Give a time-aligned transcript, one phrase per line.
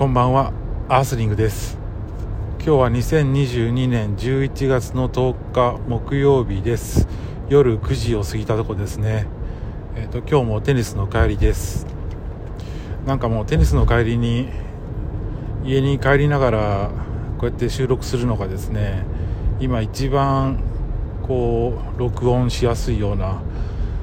[0.00, 0.54] こんばんは
[0.88, 1.76] アースリングです。
[2.54, 7.06] 今日は2022年11月の10日木曜日です。
[7.50, 9.26] 夜9時を過ぎたとこですね。
[9.96, 11.86] えっ、ー、と今日もテニスの帰りです。
[13.04, 14.48] なんかもうテニスの帰りに
[15.66, 16.90] 家に帰りながら
[17.36, 19.04] こうやって収録するのがですね
[19.60, 20.62] 今一番
[21.28, 23.42] こう録音しやすいような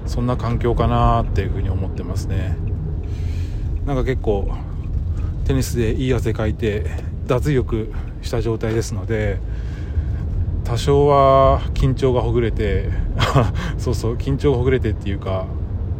[0.05, 2.55] そんな環境かなっていうふうに思ってますね。
[3.87, 4.55] なんか結構
[5.47, 6.85] テニスでいい汗かいて
[7.25, 9.39] 脱力した状態ですので
[10.65, 12.89] 多少は緊張がほぐれて
[13.79, 15.45] そうそう緊張がほぐれてっていうか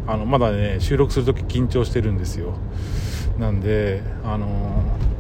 [0.06, 2.56] あのまだね収録する時緊張してるんですよ。
[3.40, 4.48] なんであの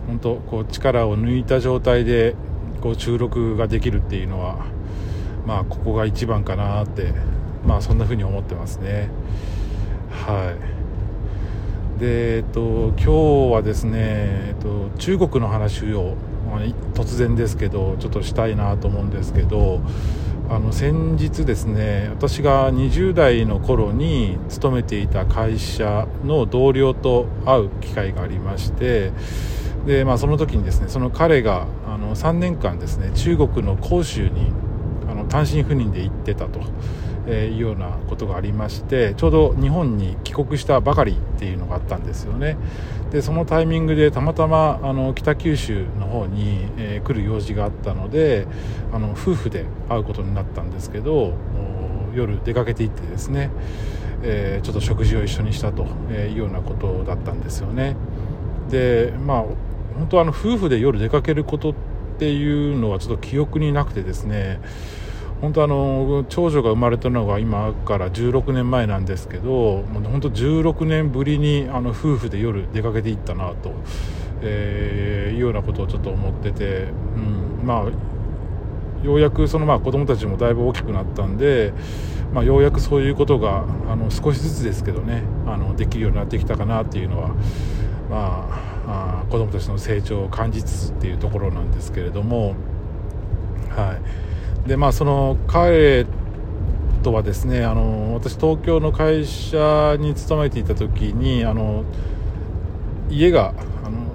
[0.07, 2.35] 本当こう力を抜いた状態で
[2.81, 4.57] こう収録ができるっていうのは
[5.45, 7.13] まあここが一番かなって
[7.65, 9.09] まあそんな風に思ってますね。
[10.09, 10.76] はい。
[11.97, 16.15] で、えっと、今日はですね、えっと、中国の話を、
[16.49, 16.59] まあ、
[16.93, 19.81] 突然ですけどちょっとしたいなと思うんですけど
[20.49, 29.11] あの先日ですね私が20代の頃に勤めていた会社の同僚と会う機会がありまして
[29.85, 34.51] で、まあ、その時にですねその彼があの3年間ですね中国の広州に
[35.09, 36.61] あの単身赴任で行ってたと。
[37.27, 42.57] えいうようなことがありましてちょうど日本に帰国したばかりっていうのがあったんですよね。
[43.11, 48.47] でそのタイミングでたまたまあの北九州の方に、えー、来る用事があったので
[48.91, 51.33] あの夫婦で会うことになったんですけど
[52.13, 53.49] 夜出かけていってですね、
[54.23, 57.95] えー、ちょっと食事を一緒にしたというようなことだったんですよね。
[58.69, 59.45] でまあ
[59.97, 61.73] 本当あの夫婦で夜出かけることっ
[62.19, 64.59] ていうのはちょっと記憶になくてですね
[65.41, 73.71] 本当あの長女が生まれたのが今から16年前なんですけど本当16年ぶりにあの夫婦で夜出かけていったなと、
[74.41, 81.71] えー、いうようなことをちょっと思ってて、うん、まあようやくそのまあ子供たちもだいぶ大きくなったんで、
[82.33, 87.29] まあ、ようやくそういうことがあの少しずつですけどねあのできるようになってきたかなっていうのは、
[88.09, 88.47] ま
[88.87, 92.55] あ、あ子供たちの成長を感じつつっていうところなんですけれども
[93.69, 94.26] はい。
[94.67, 96.05] でまあその彼
[97.01, 101.85] とはですねあの私東京の会社に勤めていた時にあの
[103.09, 103.53] 家が
[103.85, 104.11] あの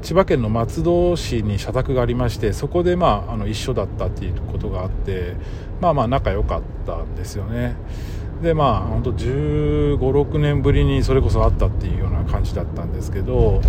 [0.00, 5.34] 千葉県の松戸市に社宅がありましてそこで、まあ、あの一緒だったっていうことがあって
[5.80, 7.74] まあまあ仲良かったんですよね。
[8.42, 13.60] でまあ本当1 5 6年ぶりにそれこそ会ったっていうような感じだったんですけど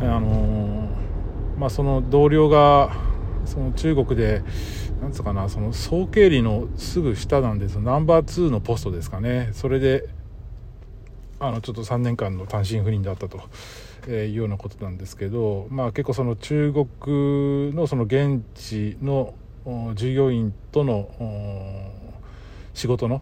[0.00, 0.88] あの
[1.58, 2.96] まあその同僚が
[3.44, 4.42] その中国で
[5.04, 9.50] なんつうかなその総経理のすぐ下なんですナンバー2のポストですかね。
[9.52, 10.08] それで
[11.38, 13.42] あのちょっと3年間の単身赴任だったと、
[14.08, 19.34] えいうようなことなんですけど、まあ、結構その中国のその現地の
[19.94, 21.10] 従業員との
[22.72, 23.20] 仕事の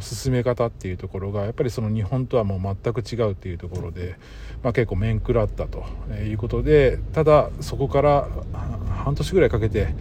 [0.00, 4.16] 進め方っていうところがやっぱりその日本とはもう全く違うっていうところで、
[4.62, 5.84] まあ、結構面食らったと
[6.24, 8.28] いうことでただそこから
[9.02, 9.94] 半年ぐらいかけて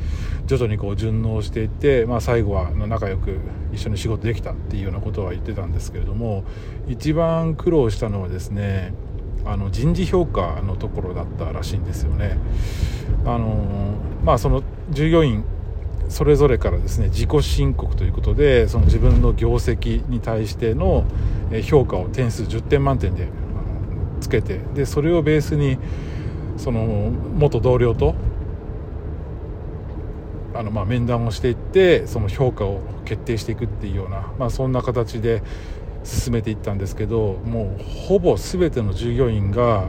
[0.46, 3.40] 徐々にこう順応していって、まあ、最後は仲良く
[3.74, 6.44] 一緒に仕事できたっていうようなことは言ってたんですけれども
[6.88, 8.94] 一番苦労したのはですね
[9.46, 12.38] あの人事評価のところだったらしいんですよね。
[13.26, 14.62] あのまあ、その
[14.92, 15.44] 従業員
[16.12, 21.06] それぞれからですね自己申告ということでその自分の業績に対しての
[21.64, 23.30] 評価を点数10点満点で
[24.20, 25.78] つけてでそれをベースに
[26.58, 28.14] その元同僚と
[30.54, 35.42] あのまあ面談をしていってその評価を決定していくっていうような、まあ、そんな形で
[36.04, 39.86] 進めていったんですけどもうほぼ全ての従業員が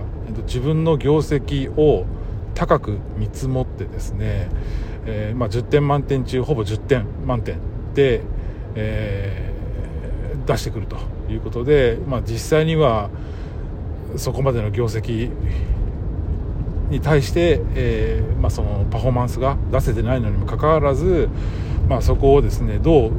[0.47, 2.07] 自分の業績を
[2.55, 4.49] 高く見積もってですね、
[5.07, 7.59] えー、まあ、10点満点中ほぼ10点満点
[7.95, 8.23] で、
[8.75, 10.97] えー、出してくると
[11.31, 13.11] いうことで、まあ、実際には
[14.17, 15.31] そこまでの業績
[16.91, 21.29] に対して、えー、まあ、そのパフォーマンスが出せてないのにもかかわらず、
[21.89, 23.13] まあ、そこをですねどう、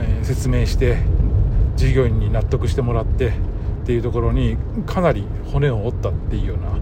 [0.00, 0.98] え、説明して
[1.76, 3.32] 従業員に納得してもらってっ
[3.86, 4.56] ていうところに
[4.86, 6.78] かなり骨を折ったっていうような、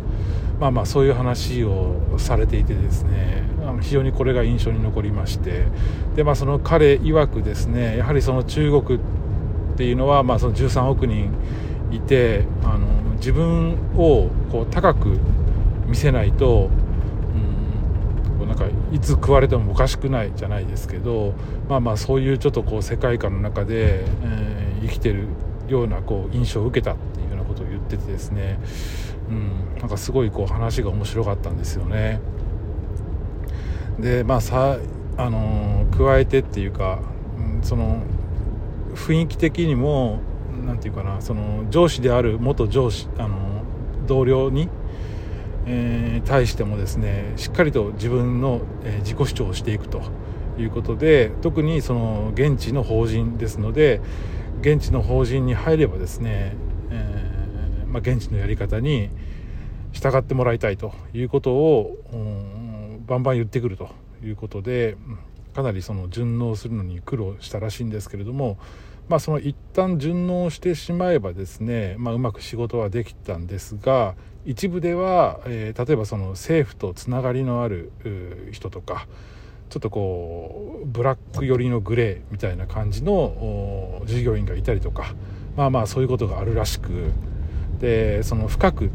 [0.61, 3.44] まあ、まあそういう話をされていてですね
[3.82, 5.64] 非常にこれが印象に残りまして
[6.14, 9.03] で、まあ、その彼曰くですねやはりその中国っ
[9.76, 11.31] ていうのは、まあ、その13億人
[11.91, 12.87] いてあの
[13.17, 15.19] 自分をこう高く
[15.87, 16.70] 見せないと、
[18.41, 21.35] うん、なんかいつ食われてもおかしくないじゃないですけど
[21.69, 25.26] まあまあそういうちょっとこう世界観の中で、えー、生きてる
[25.69, 26.97] ようなこう印象を受けたっ
[27.87, 28.59] っててですね、
[29.31, 32.21] うん、なんかすごいこう話が面白かったんですよね。
[33.99, 34.79] でまあさ
[35.17, 37.00] あの加えてっていうか、
[37.38, 38.03] うん、その
[38.94, 40.21] 雰囲気的にも
[40.65, 43.62] 何て言うかなその上司である元上司あの
[44.06, 44.69] 同僚に、
[45.67, 50.03] えー、対してもですねしっかりと自分の、えー、自己主張をしていくと
[50.59, 54.00] いうことで特にその現地の法人ですので
[54.61, 56.56] 現地の法人に入ればですね、
[57.97, 59.09] まあ、現地のやり方に
[59.93, 63.89] 従ってもらいたいということを、うん、バンバン言ってくると
[64.23, 64.99] いうことで
[65.55, 68.59] かなりその順応するのに苦労したらしいんですけれども、
[69.09, 74.15] まあ、その一旦順応してしまえばですね、まあ、うまく仕事はできたんですが
[74.45, 77.93] 一部では、えー、例えばその政府とつながりのある
[78.53, 79.09] 人とか
[79.71, 85.15] ちょっとこうブラック寄りのグレーみたいな感じの従業員がいたりとか
[85.57, 87.13] まあまあそういうことがあるらしく
[87.81, 88.90] でその深く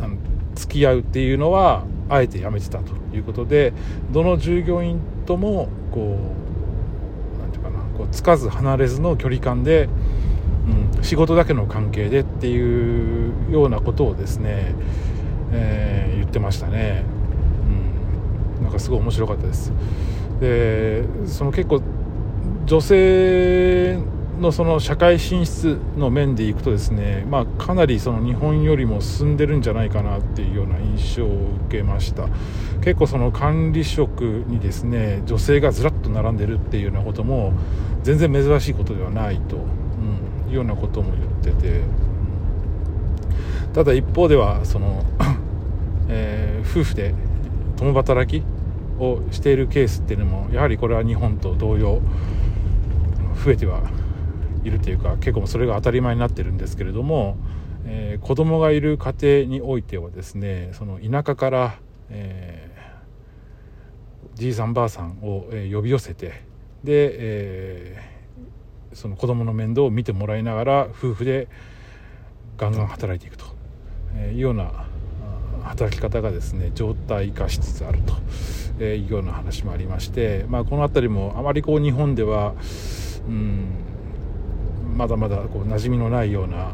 [0.00, 0.16] あの
[0.54, 3.72] 付き合うっていうのはあえてやめてたということで
[4.10, 6.18] どの従業員ともこ
[7.36, 9.88] う何て言うかなこうつかず離れずの距離感で、
[10.96, 14.74] うん、仕事だけの関係でっていうようなことをですね、
[15.52, 17.04] えー、言ってましたね。
[18.58, 19.72] うんなんかすごい面白かったです
[20.40, 21.82] でその結構
[22.64, 23.98] 女性
[24.40, 31.28] のその社会進出の面でいくとですね、まあ、かなりその日本よりも進んでるんじゃないかなっていうような印象を
[31.66, 32.28] 受けました。
[32.80, 37.52] 結構その管理職にですね女性がずらっと並んでるっていうようなことも
[38.02, 41.80] 全然珍しいことではないと、うん、いうようなことも言ってて、
[43.72, 45.04] ただ一方ではその、
[46.08, 47.14] えー、夫婦で
[47.76, 48.44] 共働き
[48.98, 52.00] をしているケースっていうのもやはりこれは日本と同様
[53.44, 53.82] 増えては
[54.64, 57.36] いるというか結構それが当たり前になってるんですけれども、
[57.84, 59.14] えー、子供がいる家
[59.44, 61.78] 庭においてはですねその田舎から、
[62.10, 66.44] えー、じいさんばあさんを、えー、呼び寄せて
[66.84, 71.48] で、えー、その子供の面倒を見てもらいながら夫婦で
[72.56, 73.46] ガンガン働いていくと
[74.32, 74.86] いうような
[75.64, 78.00] 働き方がですね状態化しつつある
[78.78, 82.54] というような話もありまして、まあ、この辺りもあまりこう日本では、
[83.26, 83.66] うん、
[85.02, 86.70] まだまだこう馴染みのないような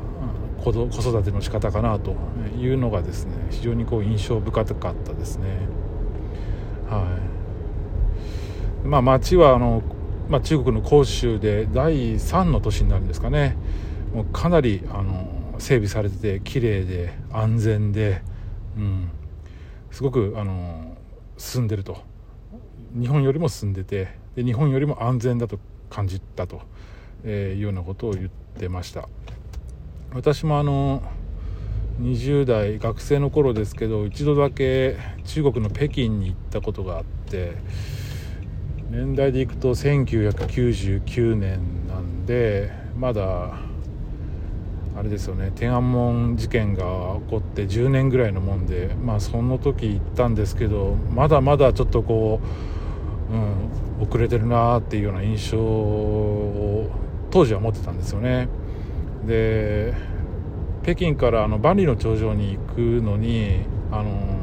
[0.62, 2.14] 子育ての仕方かなと
[2.60, 5.48] いうのがですね非常にこう印象深かったですね。
[6.90, 7.18] は
[8.84, 8.86] い。
[8.86, 9.82] まあ、町はあの、
[10.28, 13.56] まあ、中国の広州で第3の都市になるんですかね。
[14.14, 18.20] もうかなりあの整備されてて綺麗で安全で
[18.76, 19.08] うん、
[19.90, 20.98] すごくあの
[21.38, 21.96] 進んでると。
[22.94, 25.58] 日本よりも進んでてで日本よりも安全だと
[25.88, 26.60] 感じたと、
[27.24, 29.08] えいうようなことを言ってました。
[30.14, 31.02] 私もあの
[32.00, 37.56] 20代学生の頃ですけど一度だけ中国の北京に行ったことがあって
[38.90, 43.58] 年代でいくと1999年なんでまだ
[44.96, 52.40] あれですよね天安門事件が起こって10年ぐらいのもんでまあその時行ったんですけどまだまだちょっとこ
[53.30, 56.90] う、うん、遅れてるなっていうような印象を
[57.30, 58.48] 当時は持ってたんですよね。
[59.26, 59.94] で
[60.82, 63.60] 北京からあの万里の長城に行くのに
[63.90, 64.38] あの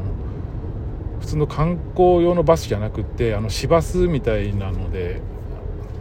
[1.19, 5.21] 普通の観光用のバスじゃなくてあの市バスみたいなので、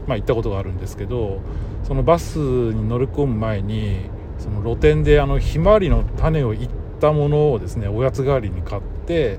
[0.07, 1.41] まあ、行ったことがあるんですけど
[1.85, 4.01] そのバスに乗り込む前に
[4.39, 9.39] その露店であのひまわりの種をいったものをですねおやつ代わりに買って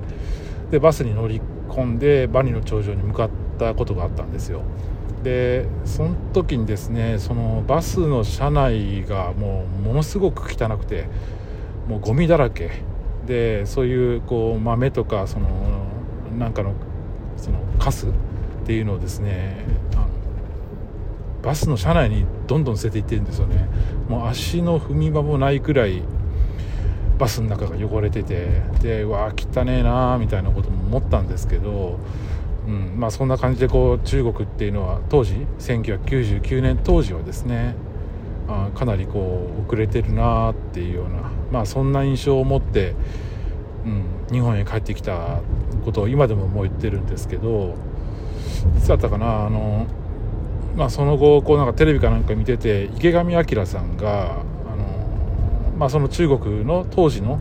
[0.71, 4.63] でバスに乗り込んで万里の長城に向かったことがあったんですよ。
[5.25, 11.07] でその時にですねそのバスの車内がもうものすごく汚くて
[11.89, 12.69] もうゴミだらけ。
[13.25, 15.47] でそういうこう豆とかその
[16.37, 16.73] なんかの
[17.37, 18.09] そのカスっ
[18.67, 19.65] ていうのをですね
[21.41, 23.67] バスの車内にどんどん捨てていってるんですよね。
[24.07, 26.03] もう足の踏み場もないくらい
[27.17, 31.97] バスの中が汚れててでわー汚ねえなーみたいなことも思ったんですけど、
[32.67, 32.99] うん。
[32.99, 37.75] まあ、そんな感じでこう中国っていうのは当時1999年当時はですね
[38.47, 42.95] あかなりこう遅れてるなっていうような、まあ、そんな印象を持って、
[43.85, 45.41] うん、日本へ帰ってきた
[45.83, 47.75] ことを今でももう言ってるんですけど
[48.77, 49.87] いつだったかなあの
[50.75, 57.39] まあ、その後こうなんかテレビかなんか見てて池上彰さんがあの、まあ、その中国の当時の、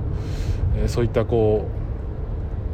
[0.87, 1.69] そういったこ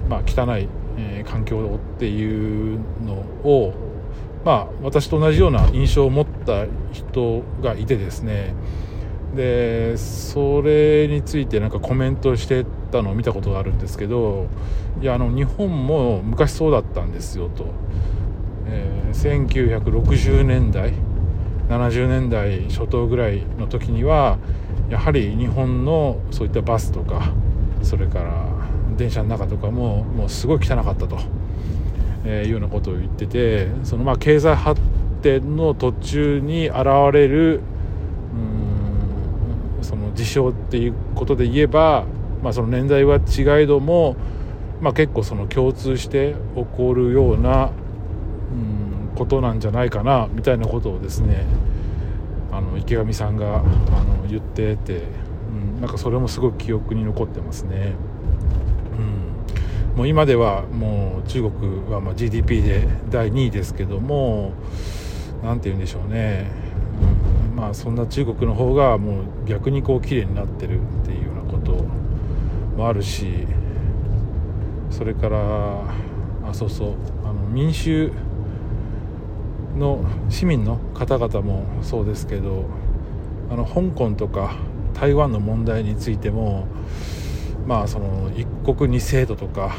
[0.07, 0.69] う、まあ、汚い、
[1.01, 3.75] えー、環境っていうのを、
[4.45, 8.55] まあ、私と同じような印象を持った人がいてですね。
[9.35, 14.49] でそれについてなんかコメントしてたのを見たことがあるんですけど
[15.01, 17.67] いやあの日本も昔そうだったんですよと、
[18.67, 20.95] えー、1960年代
[21.69, 24.39] 70年代初頭ぐらいの時には
[24.89, 27.33] やはり日本のそういったバスとか
[27.83, 28.60] それから
[29.01, 31.19] 電車の中とかももうすごい汚かったと、
[32.25, 34.79] えー、いうようなことを言っててそのまあ経済発
[35.23, 37.61] 展の途中に現れる
[39.83, 42.05] その事象っていうことで言えば、
[42.43, 44.17] まあ、その年代は違いども、
[44.81, 47.71] まあ、結構その共通して起こるような
[48.53, 51.47] うんことなんじゃないかなみたいなことをですね
[52.53, 55.05] あの池上さんがあの言ってて、
[55.49, 57.95] うん、なんかそれもすごく記憶に残ってますね。
[59.97, 64.53] もう今ではもう中国はま GDP で第2位ですけども
[65.43, 66.51] 何て言うんでしょうね、
[67.55, 71.73] まあそんな中国の方がもう逆にこう綺麗になってるっていうようなこと
[72.77, 73.47] もあるし
[74.91, 75.83] それから
[76.47, 76.95] あそうそう。
[77.25, 78.13] あの民衆
[79.77, 82.65] の市民の方々もそうですけど
[83.51, 84.57] あの香港とか
[84.95, 86.67] 台湾の問題についても
[87.71, 89.77] まあその一国二制度とか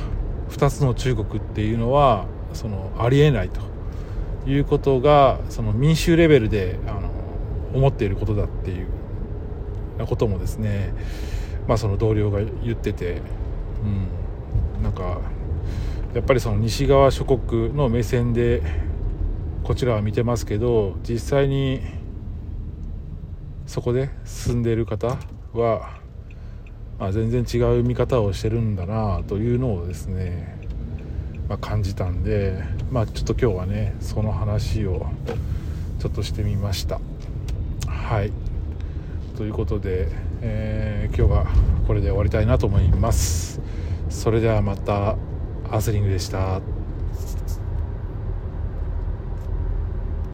[0.51, 3.59] 2つの中国っていうのはそのありえないと
[4.49, 7.11] いうことがその民衆レベルであの
[7.73, 8.87] 思っていることだっていう
[10.07, 10.93] こともですね
[11.67, 13.21] まあその同僚が言ってて、
[13.83, 15.19] うん、なんか
[16.13, 18.61] やっぱりその西側諸国の目線で
[19.65, 21.81] こちらは見てますけど実際に
[23.65, 25.17] そこで住んでいる方
[25.53, 26.00] は、
[27.07, 30.57] あ、全然違う見方をしてるんだなというのをですね、
[31.49, 35.07] まあ、感じたんで、まあ、ちょっと今日はねその話を
[35.99, 37.01] ちょっとしてみました。
[37.87, 38.31] はい。
[39.35, 40.07] ということで、
[40.41, 41.47] えー、今日は
[41.87, 43.59] これで終わりたいなと思います。
[44.09, 45.17] それではまた
[45.71, 46.61] アスリングでした。